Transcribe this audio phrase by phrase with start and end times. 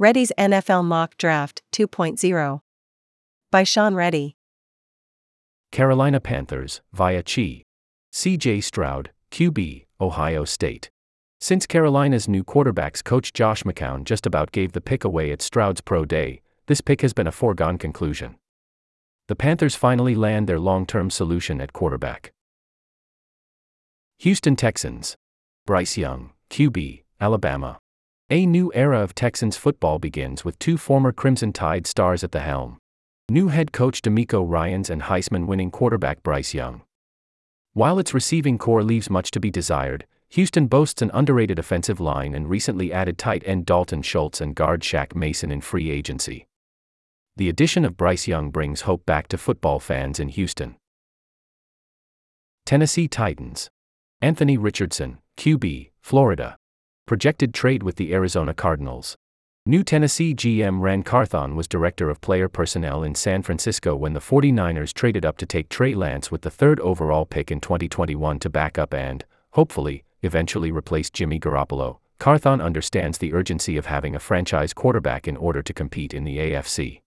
[0.00, 2.62] Reddy's NFL Mock Draft 2.0
[3.50, 4.34] by Sean Reddy.
[5.72, 7.64] Carolina Panthers, via Chi.
[8.10, 10.88] CJ Stroud, QB, Ohio State.
[11.38, 15.82] Since Carolina's new quarterbacks coach Josh McCown just about gave the pick away at Stroud's
[15.82, 18.36] pro day, this pick has been a foregone conclusion.
[19.28, 22.32] The Panthers finally land their long term solution at quarterback.
[24.20, 25.18] Houston Texans.
[25.66, 27.78] Bryce Young, QB, Alabama.
[28.32, 32.38] A new era of Texans football begins with two former Crimson Tide stars at the
[32.38, 32.78] helm.
[33.28, 36.82] New head coach DeMeco Ryans and Heisman winning quarterback Bryce Young.
[37.72, 42.36] While its receiving core leaves much to be desired, Houston boasts an underrated offensive line
[42.36, 46.46] and recently added tight end Dalton Schultz and guard Shaq Mason in free agency.
[47.36, 50.76] The addition of Bryce Young brings hope back to football fans in Houston.
[52.64, 53.70] Tennessee Titans.
[54.20, 56.59] Anthony Richardson, QB, Florida.
[57.10, 59.16] Projected trade with the Arizona Cardinals.
[59.66, 64.20] New Tennessee GM Ran Carthon was director of player personnel in San Francisco when the
[64.20, 68.48] 49ers traded up to take Trey Lance with the third overall pick in 2021 to
[68.48, 71.98] back up and, hopefully, eventually replace Jimmy Garoppolo.
[72.20, 76.38] Carthon understands the urgency of having a franchise quarterback in order to compete in the
[76.38, 77.00] AFC.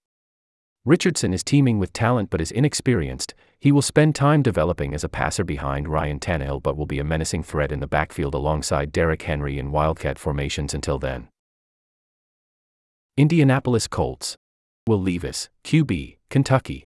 [0.83, 3.33] Richardson is teaming with talent but is inexperienced.
[3.63, 7.03] He will spend time developing as a passer behind Ryan Tannehill but will be a
[7.05, 11.29] menacing threat in the backfield alongside Derrick Henry in Wildcat formations until then.
[13.15, 14.35] Indianapolis Colts.
[14.85, 16.83] Will Levis, QB, Kentucky.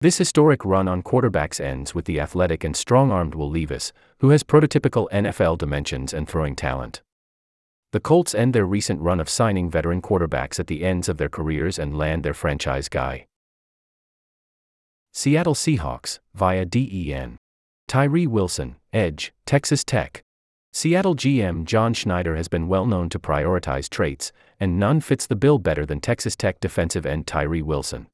[0.00, 4.28] This historic run on quarterbacks ends with the athletic and strong armed Will Levis, who
[4.28, 7.02] has prototypical NFL dimensions and throwing talent.
[7.90, 11.28] The Colts end their recent run of signing veteran quarterbacks at the ends of their
[11.28, 13.26] careers and land their franchise guy.
[15.12, 17.36] Seattle Seahawks, via DEN.
[17.88, 20.22] Tyree Wilson, Edge, Texas Tech.
[20.72, 25.34] Seattle GM John Schneider has been well known to prioritize traits, and none fits the
[25.34, 28.06] bill better than Texas Tech defensive end Tyree Wilson.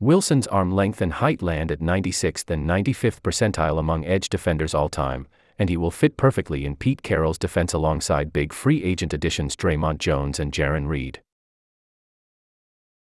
[0.00, 4.88] Wilson's arm length and height land at 96th and 95th percentile among edge defenders all
[4.88, 5.28] time,
[5.60, 9.98] and he will fit perfectly in Pete Carroll's defense alongside big free agent additions Dre'Mont
[9.98, 11.22] Jones and Jarran Reed.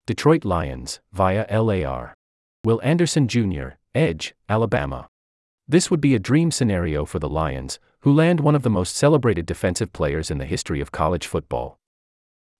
[0.06, 2.17] Detroit Lions, via LAR.
[2.64, 5.08] Will Anderson Jr., Edge, Alabama.
[5.69, 8.96] This would be a dream scenario for the Lions, who land one of the most
[8.96, 11.78] celebrated defensive players in the history of college football.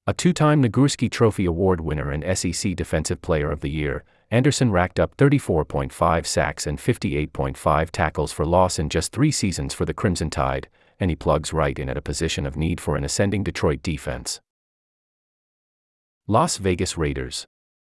[0.07, 4.71] A two time Nagurski Trophy Award winner and SEC Defensive Player of the Year, Anderson
[4.71, 9.95] racked up 34.5 sacks and 58.5 tackles for loss in just three seasons for the
[9.95, 10.69] Crimson Tide,
[11.01, 14.41] and he plugs right in at a position of need for an ascending Detroit defense.
[16.27, 17.47] Las Vegas Raiders.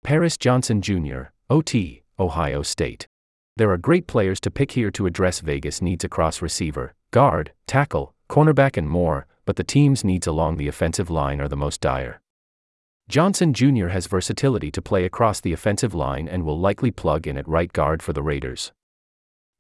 [0.03, 3.07] Paris Johnson Jr., OT, Ohio State.
[3.59, 8.15] There are great players to pick here to address Vegas needs across receiver, guard, tackle,
[8.31, 12.23] cornerback, and more, but the team's needs along the offensive line are the most dire.
[13.11, 13.89] Johnson Jr.
[13.89, 17.71] has versatility to play across the offensive line and will likely plug in at right
[17.75, 18.73] guard for the Raiders.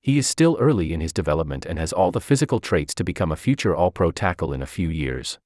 [0.01, 3.31] He is still early in his development and has all the physical traits to become
[3.31, 5.39] a future All Pro tackle in a few years.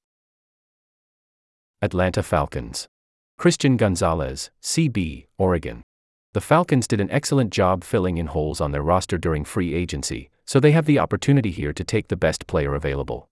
[1.81, 2.87] Atlanta Falcons.
[3.37, 5.83] Christian Gonzalez, CB, Oregon.
[6.33, 10.29] The Falcons did an excellent job filling in holes on their roster during free agency,
[10.45, 13.29] so they have the opportunity here to take the best player available.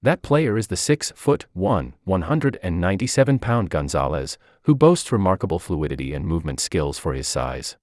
[0.00, 6.24] That player is the 6 foot 1, 197 pound Gonzalez, who boasts remarkable fluidity and
[6.24, 7.76] movement skills for his size.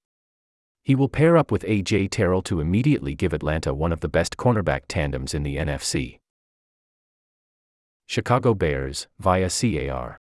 [0.83, 2.07] He will pair up with A.J.
[2.07, 6.19] Terrell to immediately give Atlanta one of the best cornerback tandems in the NFC.
[8.05, 10.17] Chicago Bears, via CAR.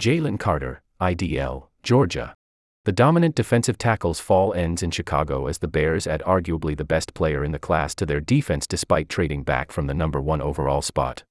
[0.00, 2.34] Jalen Carter, IDL, Georgia.
[2.84, 7.14] The dominant defensive tackles fall ends in Chicago as the Bears add arguably the best
[7.14, 10.82] player in the class to their defense despite trading back from the number one overall
[10.82, 11.22] spot.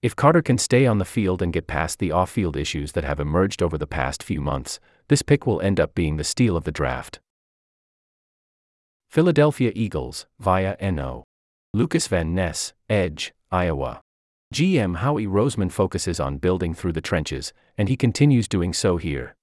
[0.00, 3.02] If Carter can stay on the field and get past the off field issues that
[3.02, 4.78] have emerged over the past few months,
[5.08, 7.18] this pick will end up being the steal of the draft.
[9.08, 11.24] Philadelphia Eagles, via NO.
[11.74, 14.00] Lucas Van Ness, Edge, Iowa.
[14.54, 19.34] GM Howie Roseman focuses on building through the trenches, and he continues doing so here.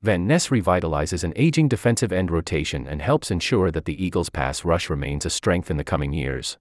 [0.00, 4.64] Van Ness revitalizes an aging defensive end rotation and helps ensure that the Eagles' pass
[4.64, 6.56] rush remains a strength in the coming years.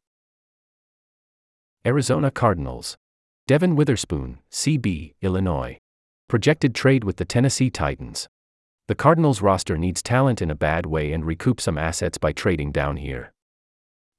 [1.85, 2.97] Arizona Cardinals.
[3.45, 5.77] Devon Witherspoon, CB, Illinois.
[6.27, 8.27] Projected trade with the Tennessee Titans.
[8.87, 12.71] The Cardinals roster needs talent in a bad way and recoup some assets by trading
[12.71, 13.33] down here.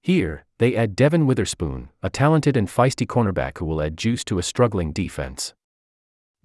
[0.01, 4.39] Here, they add Devon Witherspoon, a talented and feisty cornerback who will add juice to
[4.39, 5.55] a struggling defense.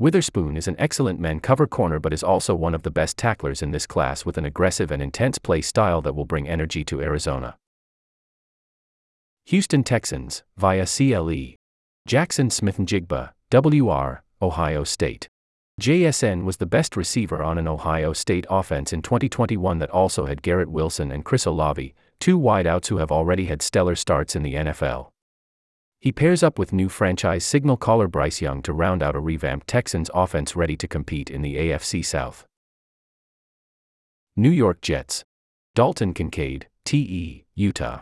[0.04, 3.62] Witherspoon is an excellent man cover corner but is also one of the best tacklers
[3.62, 7.02] in this class with an aggressive and intense play style that will bring energy to
[7.02, 7.56] Arizona.
[9.46, 11.56] Houston Texans, via CLE.
[12.06, 15.30] Jackson Smith-Njigba, WR, Ohio State.
[15.80, 20.42] JSN was the best receiver on an Ohio State offense in 2021 that also had
[20.42, 24.56] Garrett Wilson and Chris Olave, two wideouts who have already had stellar starts in the
[24.56, 25.13] NFL.
[26.04, 29.70] He pairs up with new franchise signal caller Bryce Young to round out a revamped
[29.70, 32.46] Texans offense ready to compete in the AFC South.
[34.36, 35.24] New York Jets.
[35.76, 38.02] Dalton Kincaid, TE, Utah.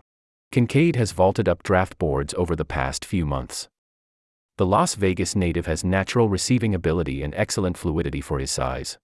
[0.51, 3.69] Kincaid has vaulted up draft boards over the past few months.
[4.57, 8.97] The Las Vegas native has natural receiving ability and excellent fluidity for his size.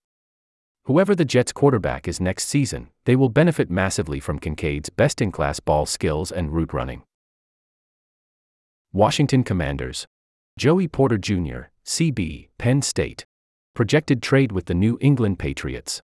[0.85, 5.31] Whoever the Jets quarterback is next season, they will benefit massively from Kincaid's best in
[5.31, 7.03] class ball skills and route running.
[8.97, 10.07] Washington Commanders.
[10.57, 13.27] Joey Porter Jr., CB, Penn State.
[13.75, 16.01] Projected trade with the New England Patriots.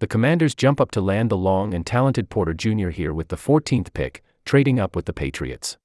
[0.00, 2.90] The Commanders jump up to land the long and talented Porter Jr.
[2.90, 5.78] here with the 14th pick, trading up with the Patriots.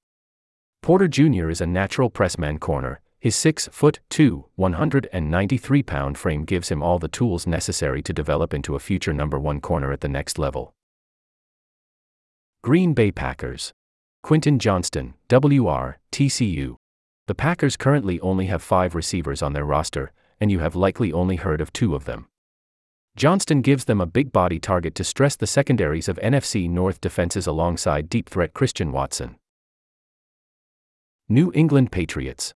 [0.82, 1.50] Porter Jr.
[1.50, 3.00] is a natural pressman corner.
[3.22, 8.54] His 6 foot 2, 193 pound frame gives him all the tools necessary to develop
[8.54, 10.74] into a future number 1 corner at the next level.
[12.62, 13.72] Green Bay Packers.
[14.22, 16.76] Quentin Johnston, WR, TCU.
[17.28, 21.38] The Packers currently only have five receivers on their roster, and you have likely only
[21.38, 22.28] heard of two of them.
[23.16, 27.48] Johnston gives them a big body target to stress the secondaries of NFC North defenses
[27.48, 29.36] alongside deep threat Christian Watson.
[31.28, 32.54] New England Patriots.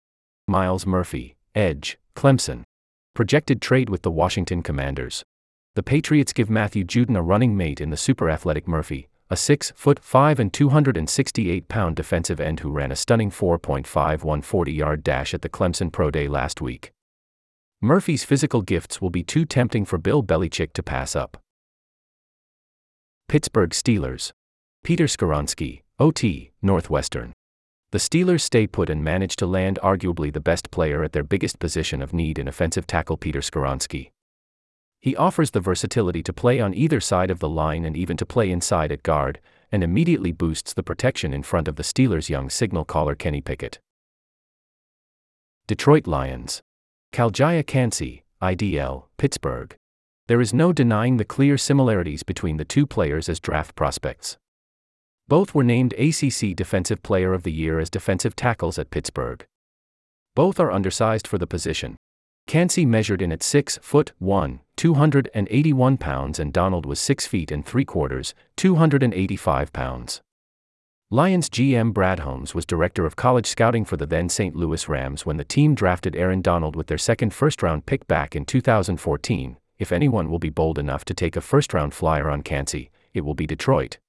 [0.47, 2.63] Myles Murphy, Edge, Clemson.
[3.13, 5.23] Projected trade with the Washington Commanders.
[5.75, 9.71] The Patriots give Matthew Judon a running mate in the super athletic Murphy, a 6
[9.75, 15.33] foot 5 and 268 pound defensive end who ran a stunning 4.51 40 yard dash
[15.33, 16.91] at the Clemson Pro Day last week.
[17.81, 21.37] Murphy's physical gifts will be too tempting for Bill Belichick to pass up.
[23.27, 24.31] Pittsburgh Steelers.
[24.85, 27.33] Peter Skoronski, OT, Northwestern.
[27.91, 31.59] The Steelers stay put and manage to land arguably the best player at their biggest
[31.59, 34.12] position of need in offensive tackle Peter Skoronski.
[35.03, 38.25] He offers the versatility to play on either side of the line and even to
[38.25, 42.49] play inside at guard, and immediately boosts the protection in front of the Steelers' young
[42.49, 43.81] signal caller Kenny Pickett.
[45.67, 46.61] Detroit Lions.
[47.11, 49.75] Calijah Kancey, IDL, Pittsburgh.
[50.27, 54.37] There is no denying the clear similarities between the two players as draft prospects.
[55.27, 59.45] Both were named ACC Defensive Player of the Year as defensive tackles at Pittsburgh.
[60.33, 61.97] Both are undersized for the position,
[62.47, 67.65] Kancey measured in at 6 foot 1, 281 pounds, and Donald was 6 feet and
[67.65, 70.21] 3 quarters, 285 pounds.
[71.09, 74.55] Lions GM Brad Holmes was director of college scouting for the then St.
[74.55, 78.35] Louis Rams when the team drafted Aaron Donald with their second first round pick back
[78.35, 79.57] in 2014.
[79.77, 83.21] If anyone will be bold enough to take a first round flyer on Kancey, it
[83.21, 83.99] will be Detroit.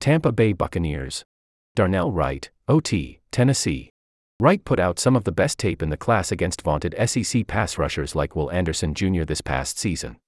[0.00, 1.24] Tampa Bay Buccaneers.
[1.74, 3.90] Darnell Wright, OT, Tennessee.
[4.38, 7.78] Wright put out some of the best tape in the class against vaunted SEC pass
[7.78, 9.24] rushers like Will Anderson Jr.
[9.24, 10.18] this past season.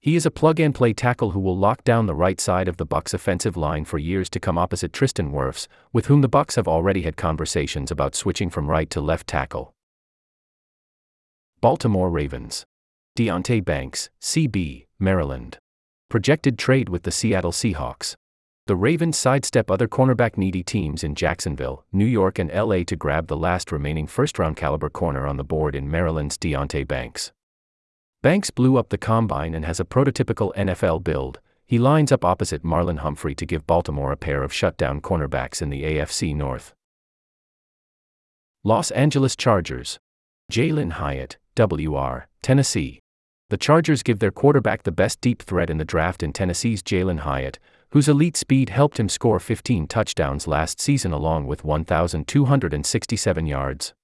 [0.00, 3.12] He is a plug-and-play tackle who will lock down the right side of the Bucks'
[3.12, 7.02] offensive line for years to come opposite Tristan Wirfs, with whom the Bucks have already
[7.02, 9.74] had conversations about switching from right to left tackle.
[11.60, 12.64] Baltimore Ravens.
[13.14, 15.58] Deonte Banks, CB, Maryland.
[16.08, 18.14] Projected trade with the Seattle Seahawks
[18.68, 23.26] the Ravens sidestep other cornerback needy teams in Jacksonville, New York, and LA to grab
[23.26, 27.32] the last remaining first round caliber corner on the board in Maryland's Deonte Banks.
[28.22, 31.40] Banks blew up the combine and has a prototypical NFL build.
[31.64, 35.70] He lines up opposite Marlon Humphrey to give Baltimore a pair of shutdown cornerbacks in
[35.70, 36.74] the AFC North.
[38.64, 39.98] Los Angeles Chargers.
[40.52, 43.00] Jalin Hyatt, WR, Tennessee.
[43.48, 47.20] The Chargers give their quarterback the best deep threat in the draft in Tennessee's Jalin
[47.20, 47.58] Hyatt,
[47.90, 53.94] whose elite speed helped him score 15 touchdowns last season along with 1,267 yards.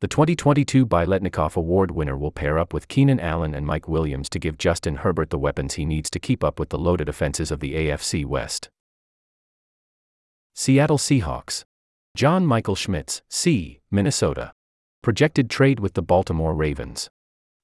[0.00, 4.38] The 2022 Biletnikoff Award winner will pair up with Keenan Allen and Mike Williams to
[4.38, 7.60] give Justin Herbert the weapons he needs to keep up with the loaded offenses of
[7.60, 8.68] the AFC West.
[10.54, 11.64] Seattle Seahawks.
[12.14, 14.52] John Michael Schmitz, C., Minnesota.
[15.02, 17.08] Projected trade with the Baltimore Ravens.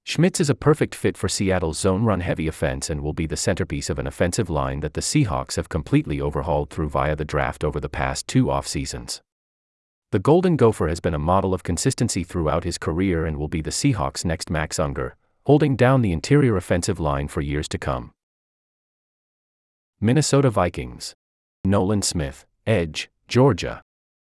[0.04, 3.36] Schmitz is a perfect fit for Seattle's zone run heavy offense and will be the
[3.36, 7.62] centerpiece of an offensive line that the Seahawks have completely overhauled through via the draft
[7.62, 9.22] over the past two off seasons.
[10.10, 13.62] The Golden Gopher has been a model of consistency throughout his career and will be
[13.62, 15.16] the Seahawks' next Max Unger,
[15.46, 18.12] holding down the interior offensive line for years to come.
[20.00, 21.14] Minnesota Vikings.
[21.64, 23.82] Nolan Smith, Edge, Georgia.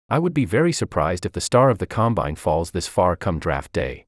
[0.10, 3.40] I would be very surprised if the star of the combine falls this far come
[3.40, 4.06] draft day.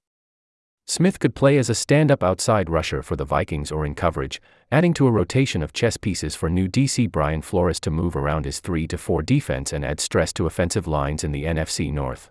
[0.92, 4.42] Smith could play as a stand up outside rusher for the Vikings or in coverage,
[4.74, 8.44] adding to a rotation of chess pieces for new DC Brian Flores to move around
[8.44, 12.30] his 3 4 defense and add stress to offensive lines in the NFC North.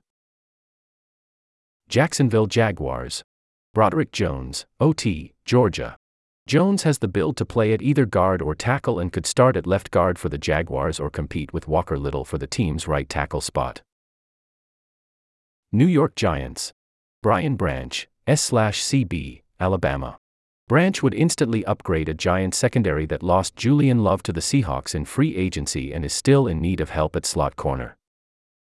[1.88, 3.23] Jacksonville Jaguars.
[3.73, 5.97] Broderick Jones, OT, Georgia.
[6.47, 9.67] Jones has the build to play at either guard or tackle and could start at
[9.67, 13.40] left guard for the Jaguars or compete with Walker Little for the team's right tackle
[13.40, 13.81] spot.
[15.73, 16.75] New York Giants.
[17.23, 20.17] Brian Branch, S/CB, Alabama.
[20.69, 25.05] Branch would instantly upgrade a giant secondary that lost Julian Love to the Seahawks in
[25.05, 27.97] free agency and is still in need of help at slot corner.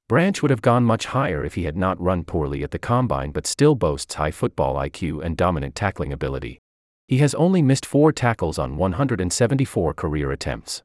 [0.08, 3.30] Branch would have gone much higher if he had not run poorly at the combine
[3.30, 6.58] but still boasts high football IQ and dominant tackling ability.
[7.06, 10.82] He has only missed four tackles on 174 career attempts.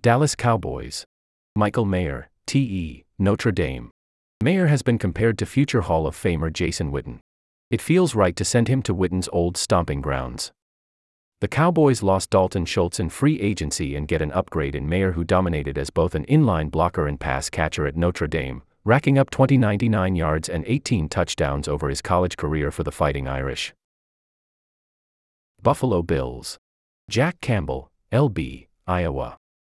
[0.00, 1.04] Dallas Cowboys.
[1.54, 3.92] Michael Mayer, TE, Notre Dame.
[4.42, 7.20] Mayer has been compared to future Hall of Famer Jason Witten.
[7.70, 10.50] It feels right to send him to Witten's old stomping grounds.
[11.40, 15.22] The Cowboys lost Dalton Schultz in free agency and get an upgrade in Mayer, who
[15.22, 20.16] dominated as both an inline blocker and pass catcher at Notre Dame, racking up 2099
[20.16, 23.72] yards and 18 touchdowns over his college career for the Fighting Irish.
[25.62, 26.58] Buffalo Bills.
[27.08, 29.36] Jack Campbell, LB, Iowa.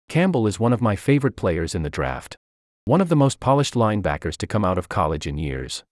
[0.07, 2.37] Campbell is one of my favorite players in the draft.
[2.85, 5.85] One of the most polished linebackers to come out of college in years.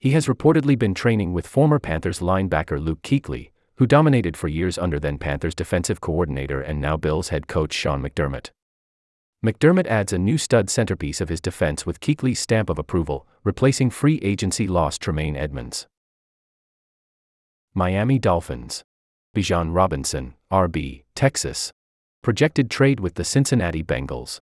[0.00, 4.76] He has reportedly been training with former Panthers linebacker Luke Kuechly, who dominated for years
[4.76, 8.50] under then Panthers defensive coordinator and now Bills head coach Sean McDermott.
[9.46, 13.90] McDermott adds a new stud centerpiece of his defense with Kuechly's stamp of approval, replacing
[13.90, 15.86] free agency loss Tremaine Edmunds.
[17.72, 18.82] Miami Dolphins.
[19.36, 21.70] Bijan Robinson, RB, Texas.
[22.20, 24.40] Projected trade with the Cincinnati Bengals.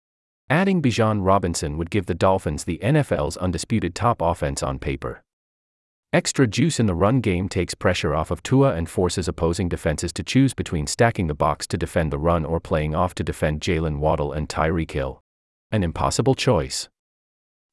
[0.50, 5.22] Adding Bijan Robinson would give the Dolphins the NFL's undisputed top offense on paper.
[6.10, 10.10] Extra juice in the run game takes pressure off of Tua and forces opposing defenses
[10.14, 13.60] to choose between stacking the box to defend the run or playing off to defend
[13.60, 15.22] Jaylen Waddle and Tyreek Hill.
[15.70, 16.88] An impossible choice.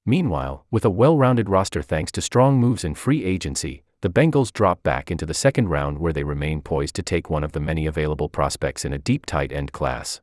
[0.05, 4.51] Meanwhile, with a well rounded roster thanks to strong moves in free agency, the Bengals
[4.51, 7.62] drop back into the second round where they remain poised to take one of the
[7.62, 10.20] many available prospects in a deep tight end class.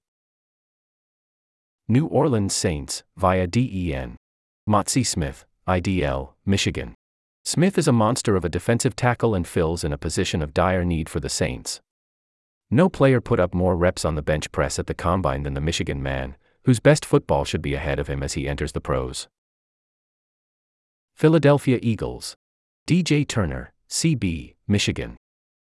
[1.88, 4.16] New Orleans Saints, via DEN.
[4.68, 6.94] Mazi Smith, IDL, Michigan.
[7.44, 10.84] Smith is a monster of a defensive tackle and fills in a position of dire
[10.84, 11.80] need for the Saints.
[12.70, 15.60] No player put up more reps on the bench press at the combine than the
[15.60, 19.26] Michigan man, whose best football should be ahead of him as he enters the pros.
[21.16, 22.36] Philadelphia Eagles.
[22.86, 25.16] DJ Turner, CB, Michigan.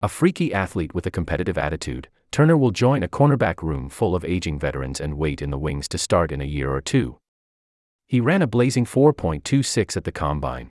[0.01, 4.23] A freaky athlete with a competitive attitude, Turner will join a cornerback room full of
[4.23, 7.17] aging veterans and wait in the wings to start in a year or two.
[8.09, 10.69] He ran a blazing 4.26 at the combine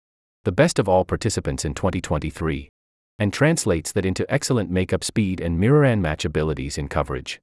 [0.44, 2.70] the best of all participants in 2023,
[3.18, 7.38] and translates that into excellent makeup speed and mirror and match abilities in coverage.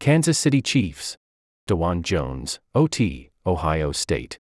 [0.00, 1.18] Kansas City Chiefs.
[1.68, 4.38] Dawand Jones, OT, Ohio State.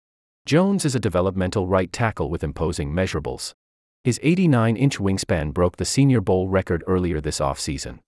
[0.46, 3.56] Jones is a developmental right tackle with imposing measurables.
[4.04, 8.00] His 89 inch wingspan broke the Senior Bowl record earlier this offseason.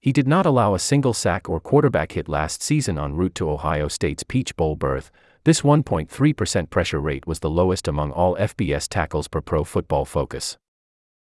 [0.00, 3.50] He did not allow a single sack or quarterback hit last season en route to
[3.50, 5.10] Ohio State's Peach Bowl berth,
[5.44, 10.58] this 1.3% pressure rate was the lowest among all FBS tackles per pro football focus.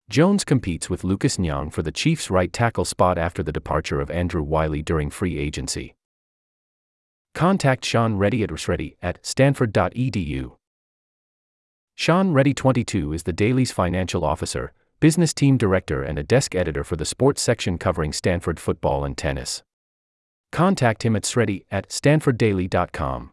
[0.10, 4.12] Jones competes with Lucas Niang for the Chiefs' right tackle spot after the departure of
[4.12, 5.96] Andrew Wylie during free agency.
[7.34, 10.58] Contact Sean Reddy at Reddy at stanford.edu.
[12.02, 16.84] Sean Reddy 22 is the Daily's financial officer, business team director, and a desk editor
[16.84, 19.62] for the sports section covering Stanford football and tennis.
[20.52, 23.30] Contact him at sreddy at stanforddaily.com.